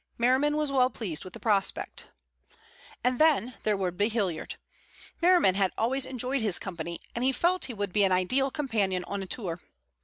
Merriman 0.17 0.57
was 0.57 0.71
well 0.71 0.89
pleased 0.89 1.23
with 1.23 1.33
the 1.33 1.39
prospect. 1.39 2.07
And 3.03 3.19
then 3.19 3.53
there 3.61 3.77
would 3.77 3.97
be 3.97 4.09
Hilliard. 4.09 4.55
Merriman 5.21 5.53
had 5.53 5.71
always 5.77 6.07
enjoyed 6.07 6.41
his 6.41 6.57
company, 6.57 6.99
and 7.13 7.23
he 7.23 7.31
felt 7.31 7.65
he 7.65 7.73
would 7.75 7.93
be 7.93 8.03
an 8.03 8.11
ideal 8.11 8.49
companion 8.49 9.03
on 9.03 9.21
a 9.21 9.27
tour. 9.27 9.61